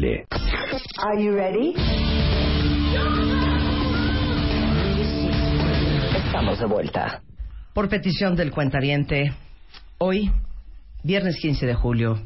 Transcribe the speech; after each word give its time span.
Are 0.00 1.20
you 1.20 1.32
ready? 1.32 1.74
Estamos 6.24 6.60
de 6.60 6.66
vuelta. 6.66 7.20
Por 7.74 7.88
petición 7.88 8.36
del 8.36 8.52
cuentaviente, 8.52 9.32
hoy, 9.98 10.30
viernes 11.02 11.36
15 11.40 11.66
de 11.66 11.74
julio, 11.74 12.22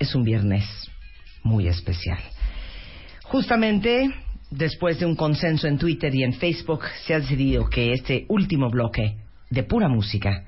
es 0.00 0.12
un 0.16 0.24
viernes 0.24 0.64
muy 1.44 1.68
especial. 1.68 2.18
Justamente 3.22 4.12
después 4.50 4.98
de 4.98 5.06
un 5.06 5.14
consenso 5.14 5.68
en 5.68 5.78
Twitter 5.78 6.12
y 6.12 6.24
en 6.24 6.32
Facebook, 6.32 6.82
se 7.06 7.14
ha 7.14 7.20
decidido 7.20 7.68
que 7.70 7.92
este 7.92 8.24
último 8.28 8.70
bloque 8.70 9.18
de 9.50 9.62
pura 9.62 9.88
música 9.88 10.46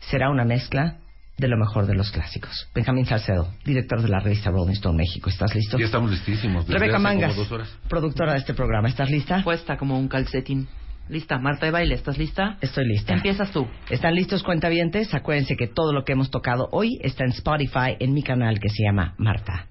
será 0.00 0.30
una 0.30 0.46
mezcla 0.46 0.96
de 1.38 1.48
lo 1.48 1.56
mejor 1.56 1.86
de 1.86 1.94
los 1.94 2.10
clásicos. 2.10 2.68
Benjamín 2.74 3.06
Salcedo, 3.06 3.52
director 3.64 4.00
de 4.02 4.08
la 4.08 4.20
revista 4.20 4.50
Rolling 4.50 4.72
Stone 4.72 4.96
México. 4.96 5.28
¿Estás 5.30 5.54
listo? 5.54 5.78
Ya 5.78 5.86
estamos 5.86 6.10
listísimos. 6.10 6.66
Rebeca 6.66 6.98
Mangas, 6.98 7.36
dos 7.36 7.50
horas. 7.52 7.68
productora 7.88 8.32
de 8.32 8.38
este 8.38 8.54
programa. 8.54 8.88
¿Estás 8.88 9.10
lista? 9.10 9.42
Puesta 9.42 9.76
como 9.76 9.98
un 9.98 10.08
calcetín. 10.08 10.68
Lista, 11.08 11.38
Marta 11.38 11.66
de 11.66 11.72
baile, 11.72 11.94
¿estás 11.94 12.18
lista? 12.18 12.58
Estoy 12.60 12.84
lista. 12.84 13.14
Empiezas 13.14 13.52
tú. 13.52 13.68
¿Están 13.88 14.16
listos, 14.16 14.42
cuentavientes? 14.42 15.14
Acuérdense 15.14 15.54
que 15.56 15.68
todo 15.68 15.92
lo 15.92 16.04
que 16.04 16.12
hemos 16.12 16.32
tocado 16.32 16.68
hoy 16.72 16.98
está 17.00 17.22
en 17.24 17.30
Spotify, 17.30 17.96
en 18.00 18.12
mi 18.12 18.24
canal 18.24 18.58
que 18.58 18.68
se 18.68 18.82
llama 18.82 19.14
Marta 19.16 19.66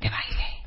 de 0.00 0.08
Baile. 0.08 0.58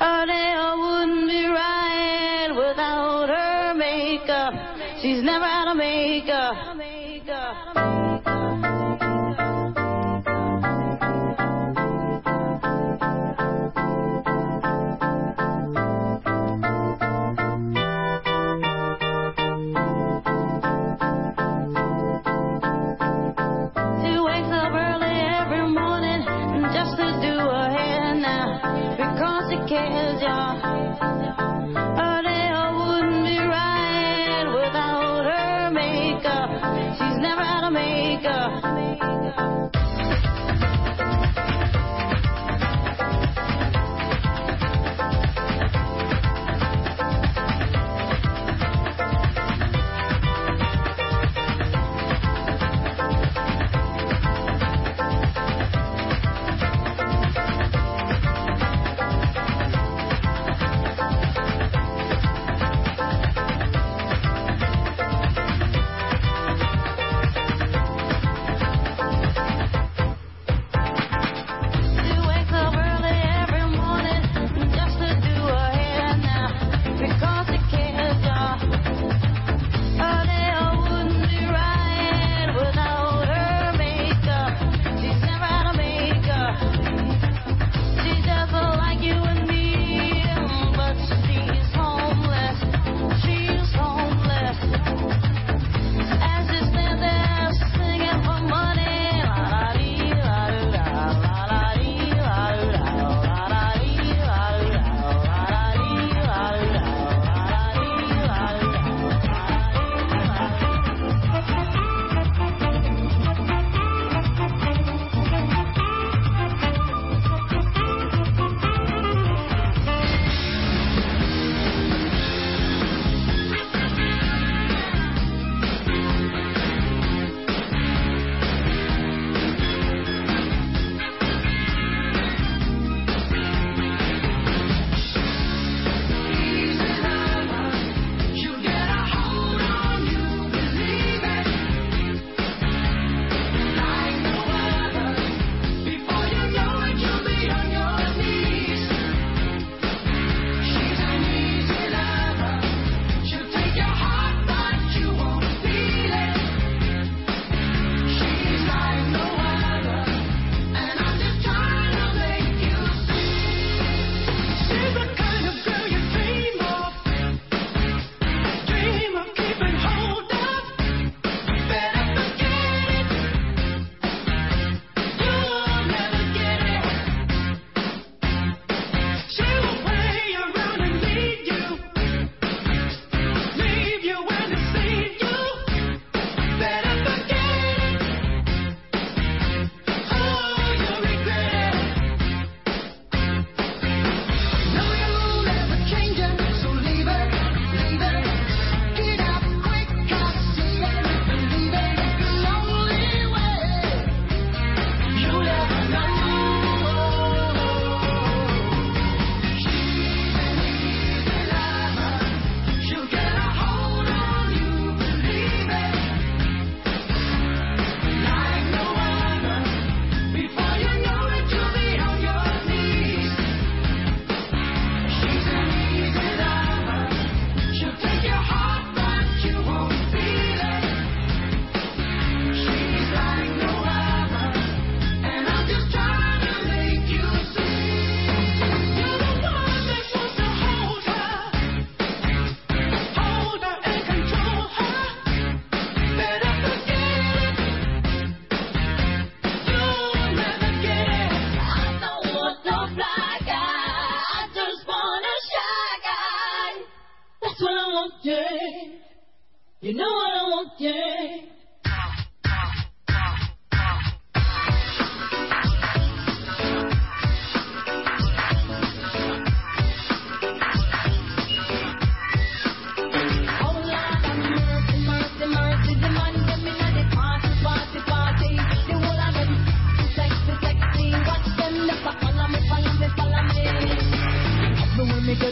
Adele 0.00 0.78
wouldn't 0.78 1.28
be 1.28 1.46
right 1.46 2.48
without 2.50 3.28
her 3.28 3.74
makeup. 3.74 4.54
She's 5.02 5.22
never 5.22 5.44
out 5.44 5.68
of 5.68 5.76
makeup. 5.76 6.76
maker. 38.22 39.87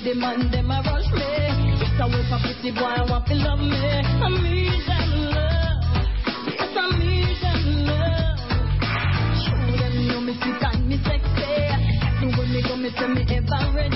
the 0.07 0.15
man, 0.15 0.51
them 0.53 0.71
a 0.71 0.79
rush 0.87 1.11
me. 1.11 1.27
just 1.83 1.99
a 1.99 2.07
wait 2.07 2.31
for 2.31 2.39
pretty 2.39 2.71
boy, 2.71 2.95
I 2.95 3.03
want 3.11 3.27
to 3.27 3.35
love 3.35 3.59
me. 3.59 3.75
I 3.75 4.31
need 4.39 4.87
that 4.87 5.03
love. 5.35 5.83
Yes, 6.47 6.79
I 6.79 7.59
love. 7.91 8.39
Show 9.43 9.67
them 9.67 10.07
know 10.07 10.21
me 10.21 10.39
sweet 10.39 10.63
and 10.63 10.87
me 10.87 10.97
sexy. 11.03 11.43
Everywhere 12.23 12.47
me 12.55 12.63
go, 12.63 12.77
me 12.77 12.91
tell 12.95 13.09
me 13.09 13.27
ever 13.35 13.75
ready. 13.75 13.96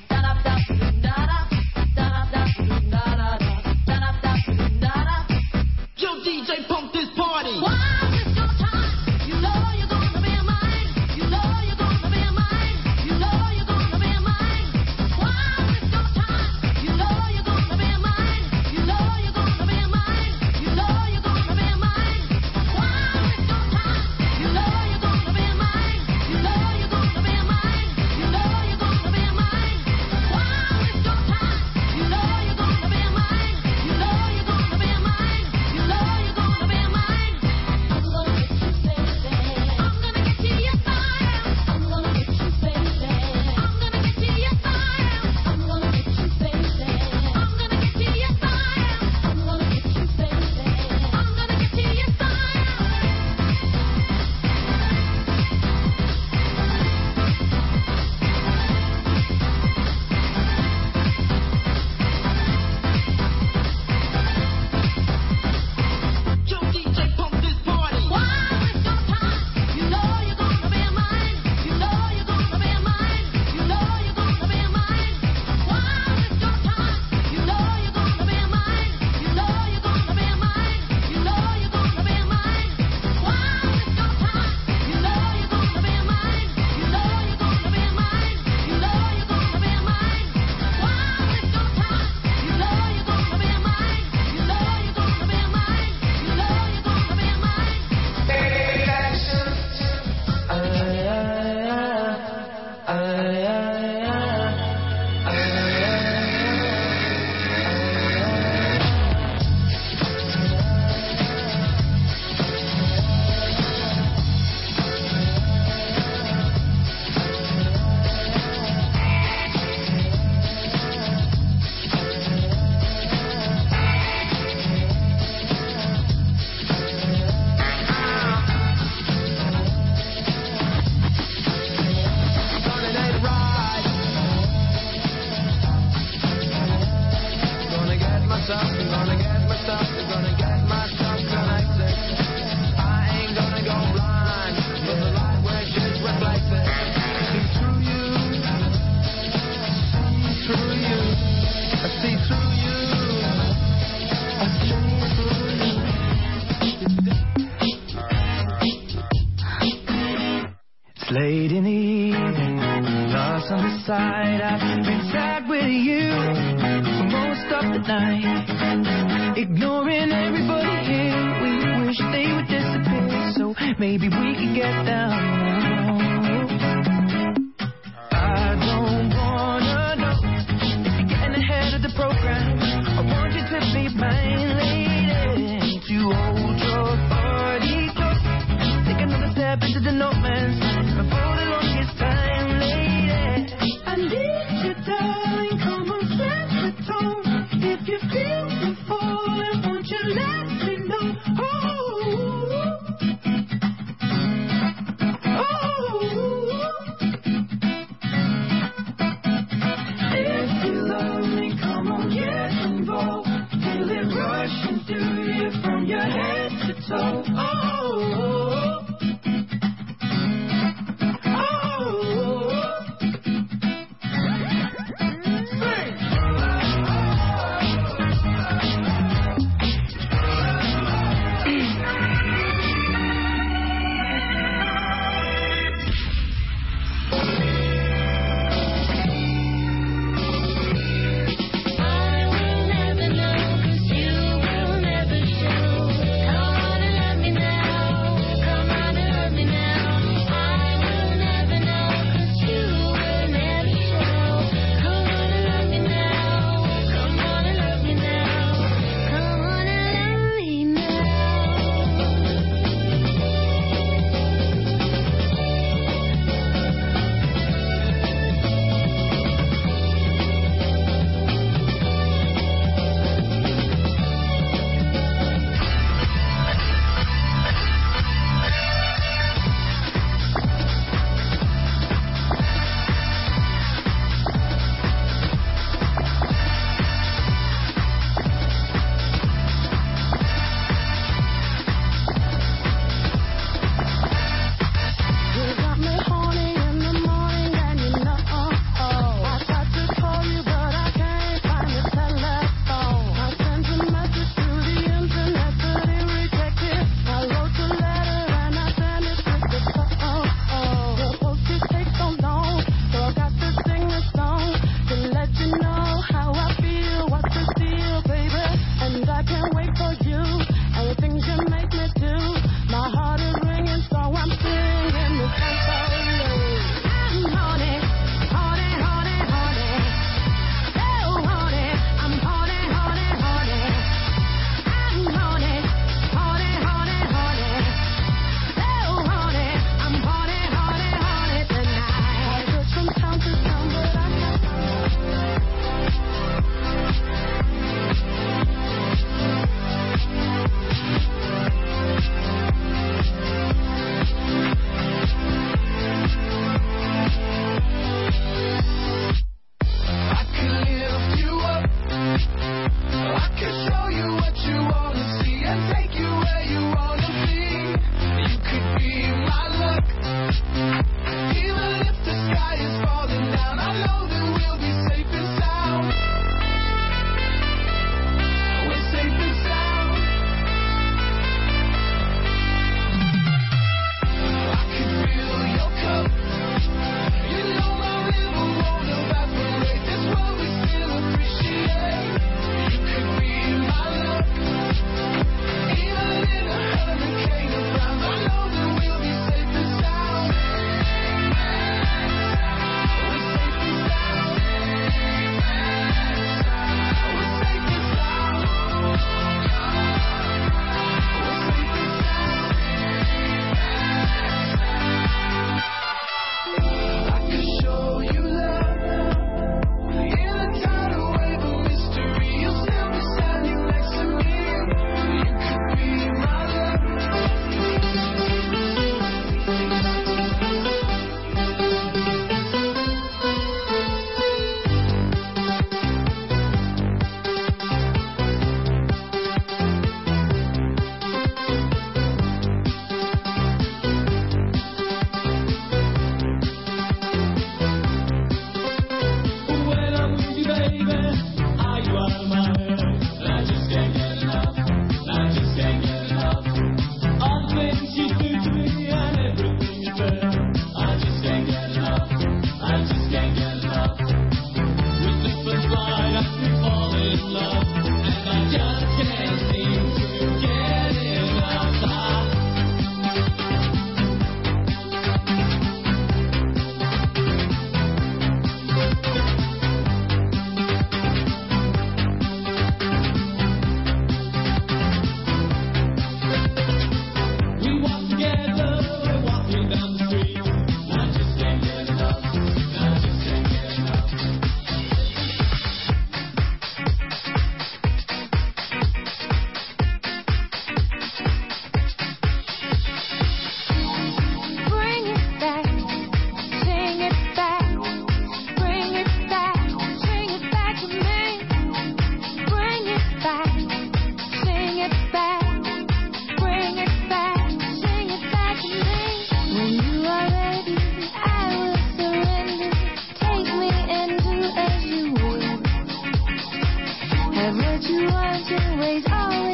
always, 528.91 529.05
always. 529.09 529.50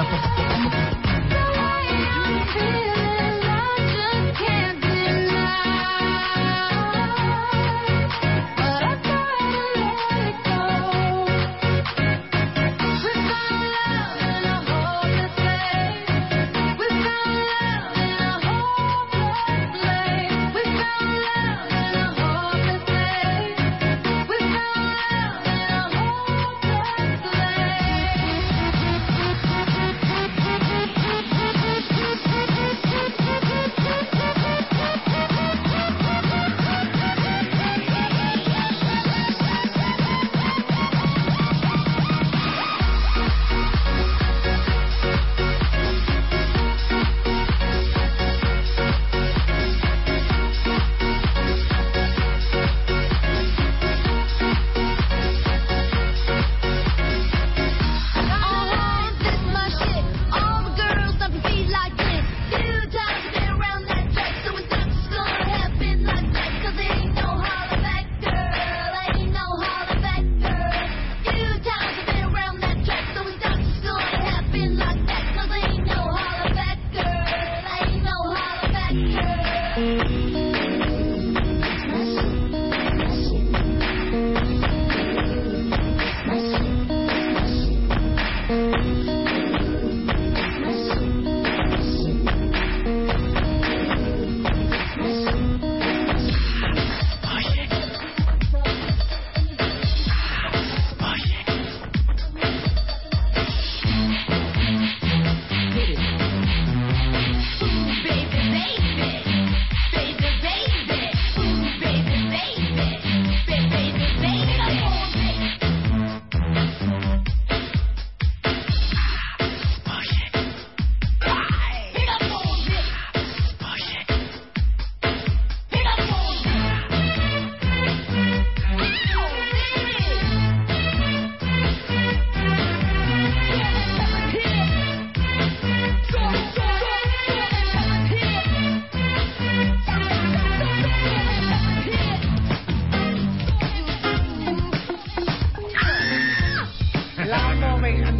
The 0.00 0.29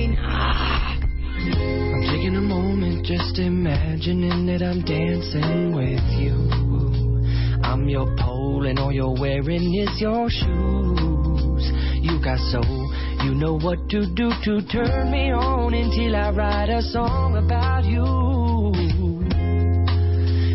I'm 0.09 2.01
taking 2.09 2.37
a 2.37 2.41
moment, 2.41 3.05
just 3.05 3.39
imagining 3.39 4.47
that 4.47 4.63
I'm 4.65 4.81
dancing 4.83 5.75
with 5.77 6.01
you. 6.17 7.61
I'm 7.63 7.87
your 7.87 8.07
pole, 8.17 8.65
and 8.65 8.79
all 8.79 8.93
you're 8.93 9.15
wearing 9.21 9.75
is 9.75 10.01
your 10.01 10.31
shoes. 10.31 11.73
You 12.01 12.19
got 12.25 12.39
soul, 12.51 12.91
you 13.25 13.35
know 13.35 13.59
what 13.59 13.91
to 13.91 14.07
do 14.15 14.31
to 14.45 14.63
turn 14.73 15.11
me 15.11 15.33
on 15.33 15.75
until 15.75 16.17
I 16.17 16.31
write 16.31 16.71
a 16.71 16.81
song 16.81 17.37
about 17.37 17.85
you. 17.85 18.33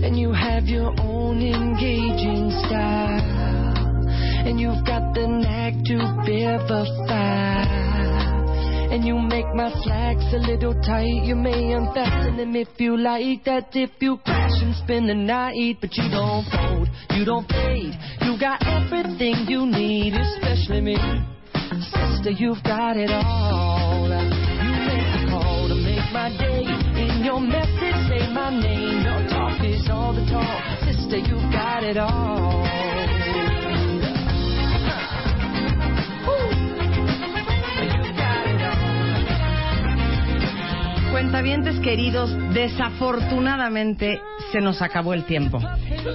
And 0.04 0.18
you 0.18 0.34
have 0.34 0.66
your 0.66 0.92
own 1.00 1.42
engaging 1.44 2.50
style, 2.66 4.08
and 4.48 4.60
you've 4.60 4.84
got 4.88 5.14
the 5.14 5.28
knack 5.28 5.74
to 5.86 6.24
vivify. 6.26 7.85
And 8.96 9.04
you 9.04 9.20
make 9.20 9.54
my 9.54 9.74
slacks 9.84 10.24
a 10.32 10.38
little 10.38 10.74
tight. 10.74 11.26
You 11.26 11.36
may 11.36 11.74
unfasten 11.74 12.38
them 12.38 12.56
if 12.56 12.70
you 12.80 12.96
like. 12.96 13.44
That 13.44 13.68
if 13.74 13.92
you 14.00 14.16
crash 14.24 14.56
and 14.62 14.74
spend 14.74 15.10
the 15.10 15.14
night. 15.14 15.80
But 15.82 15.90
you 15.98 16.08
don't 16.10 16.46
fold, 16.48 16.88
you 17.12 17.26
don't 17.26 17.46
fade. 17.46 17.92
You 18.22 18.40
got 18.40 18.64
everything 18.64 19.52
you 19.52 19.66
need, 19.66 20.14
especially 20.14 20.80
me. 20.80 20.96
Sister, 21.92 22.32
you've 22.40 22.64
got 22.64 22.96
it 22.96 23.12
all. 23.12 24.08
You 24.08 24.72
make 24.88 25.12
the 25.12 25.28
call 25.28 25.68
to 25.68 25.76
make 25.76 26.08
my 26.16 26.32
day. 26.32 26.64
In 26.64 27.26
your 27.26 27.42
message, 27.42 28.00
say 28.08 28.32
my 28.32 28.50
name. 28.50 29.04
Your 29.04 29.28
talk 29.28 29.60
is 29.62 29.90
all 29.92 30.16
the 30.16 30.24
talk. 30.32 30.80
Sister, 30.88 31.18
you've 31.18 31.52
got 31.52 31.84
it 31.84 31.98
all. 31.98 32.95
Cuentavientes 41.16 41.80
queridos, 41.80 42.30
desafortunadamente 42.54 44.20
se 44.52 44.60
nos 44.60 44.82
acabó 44.82 45.14
el 45.14 45.24
tiempo. 45.24 45.62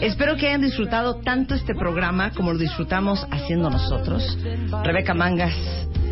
Espero 0.02 0.36
que 0.36 0.48
hayan 0.48 0.60
disfrutado 0.60 1.22
tanto 1.22 1.54
este 1.54 1.74
programa 1.74 2.32
como 2.32 2.52
lo 2.52 2.58
disfrutamos 2.58 3.26
haciendo 3.30 3.70
nosotros. 3.70 4.36
Rebeca 4.84 5.14
Mangas 5.14 5.54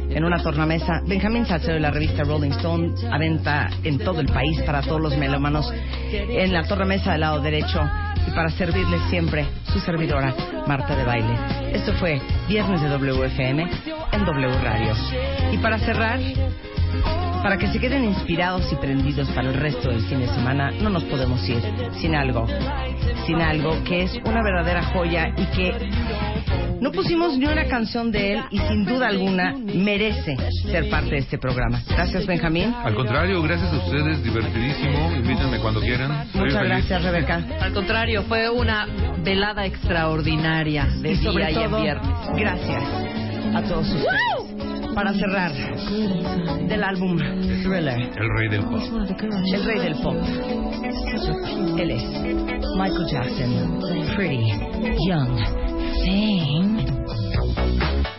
en 0.09 0.25
una 0.25 0.43
tornamesa. 0.43 1.03
Benjamín 1.07 1.45
Salcedo 1.45 1.75
de 1.75 1.81
la 1.81 1.91
revista 1.91 2.25
Rolling 2.25 2.53
Stone 2.53 2.95
a 3.13 3.19
venta 3.19 3.69
en 3.85 3.99
todo 3.99 4.21
el 4.21 4.27
país 4.29 4.59
para 4.63 4.81
todos 4.81 5.03
los 5.03 5.19
melómanos 5.19 5.71
en 6.11 6.51
la 6.55 6.63
tornamesa 6.63 7.13
del 7.13 7.21
lado 7.21 7.43
derecho 7.43 7.83
y 8.27 8.31
para 8.31 8.49
servirles 8.49 9.03
siempre 9.11 9.45
su 9.71 9.81
servidora 9.81 10.35
Marta 10.67 10.97
de 10.97 11.05
Baile. 11.05 11.39
Esto 11.75 11.93
fue 11.93 12.23
Viernes 12.49 12.81
de 12.81 12.89
WFM 12.89 13.71
en 14.13 14.25
W 14.25 14.63
Radio. 14.63 14.95
Y 15.53 15.59
para 15.59 15.79
cerrar, 15.79 16.21
para 17.43 17.57
que 17.57 17.69
se 17.69 17.79
queden 17.79 18.05
inspirados 18.05 18.71
y 18.73 18.77
prendidos 18.77 19.29
para 19.31 19.49
el 19.49 19.55
resto 19.55 19.89
del 19.91 20.01
fin 20.03 20.21
de 20.21 20.29
semana, 20.29 20.71
no 20.71 20.91
nos 20.91 21.05
podemos 21.05 21.47
ir 21.49 21.63
sin 22.01 22.15
algo, 22.15 22.47
sin 23.27 23.41
algo 23.41 23.83
que 23.85 24.03
es 24.05 24.15
una 24.25 24.43
verdadera 24.43 24.83
joya 24.93 25.33
y 25.37 25.45
que 25.47 25.73
no 26.81 26.93
pusimos 26.93 27.37
ni 27.39 27.47
una 27.47 27.65
canción 27.65 28.11
de 28.13 28.35
él 28.35 28.41
y 28.51 28.59
sin 28.59 28.85
duda 28.85 29.09
alguna 29.09 29.55
merece 29.75 30.37
ser 30.71 30.89
parte 30.89 31.11
de 31.11 31.19
este 31.19 31.39
programa. 31.39 31.81
Gracias, 31.89 32.27
Benjamín. 32.27 32.75
Al 32.85 32.95
contrario, 32.95 33.43
gracias 33.43 33.73
a 33.73 33.77
ustedes, 33.79 34.23
divertidísimo. 34.23 35.13
Invítenme 35.15 35.59
cuando 35.59 35.81
quieran. 35.81 36.29
Soy 36.33 36.43
Muchas 36.43 36.55
feliz. 36.63 36.69
gracias, 36.89 37.03
Rebeca. 37.03 37.43
Al 37.61 37.73
contrario, 37.73 38.23
fue 38.25 38.49
una 38.49 38.87
velada 39.25 39.67
extraordinaria 39.67 40.87
de 41.01 41.13
Y 41.13 41.17
sobre 41.17 41.47
día 41.49 41.61
y 41.61 41.65
en 41.65 41.83
viernes. 41.83 42.11
gracias 42.37 42.83
a 43.55 43.63
todos 43.63 43.89
ustedes. 43.89 44.38
Para 44.99 45.15
cerrar, 45.15 45.53
del 46.67 46.83
álbum 46.83 47.17
Thriller, 47.63 48.01
El 48.17 48.29
rey 48.37 48.49
del 48.49 48.63
pop. 48.65 48.83
el 49.55 49.65
rey 49.65 49.79
del 49.79 49.95
pop. 50.03 50.17
Él 51.79 51.91
es 51.93 52.03
Michael 52.77 53.07
Jackson, 53.07 53.79
Pretty 54.17 54.51
Young 55.07 55.37
Thing. 56.03 56.85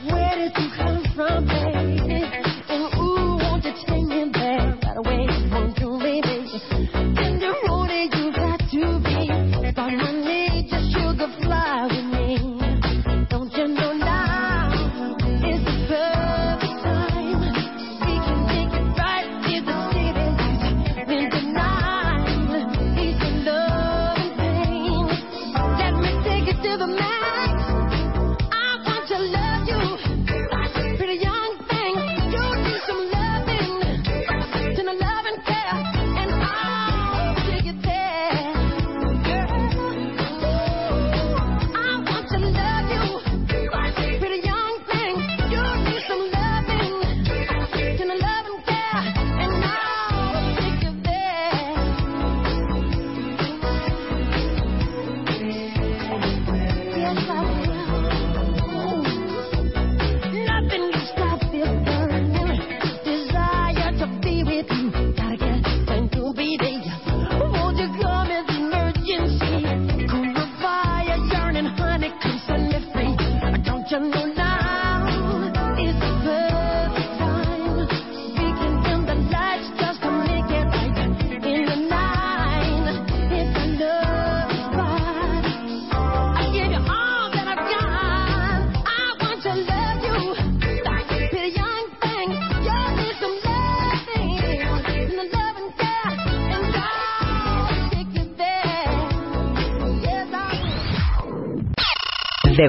Where 0.10 0.38
did 0.38 0.54
you 0.56 0.70
come 0.78 1.04
from, 1.14 1.46
baby? 1.48 1.79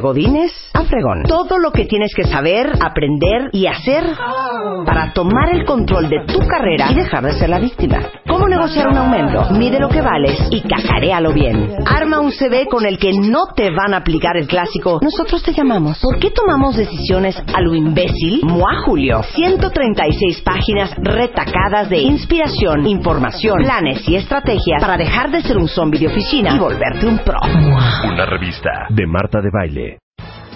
Godines 0.00 0.52
a 0.72 0.84
Fregón. 0.84 1.22
Todo 1.24 1.58
lo 1.58 1.72
que 1.72 1.84
tienes 1.84 2.12
que 2.14 2.24
saber, 2.24 2.72
aprender 2.80 3.50
y 3.52 3.66
hacer 3.66 4.04
para 4.84 5.12
tomar 5.12 5.54
el 5.54 5.64
control 5.64 6.08
de 6.08 6.24
tu 6.26 6.38
carrera 6.46 6.90
y 6.90 6.94
dejar 6.94 7.24
de 7.24 7.32
ser 7.32 7.48
la 7.50 7.58
víctima. 7.58 8.00
¿Cómo 8.40 8.48
negociar 8.48 8.88
un 8.88 8.96
aumento? 8.96 9.50
Mide 9.50 9.78
lo 9.78 9.90
que 9.90 10.00
vales 10.00 10.48
y 10.50 10.62
cacaréalo 10.62 11.34
bien. 11.34 11.74
Arma 11.84 12.20
un 12.20 12.32
CV 12.32 12.68
con 12.70 12.86
el 12.86 12.96
que 12.96 13.12
no 13.12 13.48
te 13.54 13.70
van 13.70 13.92
a 13.92 13.98
aplicar 13.98 14.38
el 14.38 14.46
clásico. 14.46 14.98
Nosotros 15.02 15.42
te 15.42 15.52
llamamos. 15.52 16.00
¿Por 16.00 16.18
qué 16.18 16.30
tomamos 16.30 16.74
decisiones 16.74 17.36
a 17.36 17.60
lo 17.60 17.74
imbécil? 17.74 18.40
Mua 18.44 18.80
Julio. 18.86 19.22
136 19.34 20.40
páginas 20.40 20.90
retacadas 20.96 21.90
de 21.90 21.98
inspiración, 21.98 22.86
información, 22.86 23.58
planes 23.58 24.08
y 24.08 24.16
estrategias 24.16 24.80
para 24.80 24.96
dejar 24.96 25.30
de 25.30 25.42
ser 25.42 25.58
un 25.58 25.68
zombie 25.68 26.00
de 26.00 26.06
oficina 26.06 26.56
y 26.56 26.58
volverte 26.58 27.06
un 27.06 27.18
pro. 27.18 27.40
Una 28.10 28.24
revista 28.24 28.86
de 28.88 29.06
Marta 29.06 29.42
de 29.42 29.50
Baile. 29.52 29.98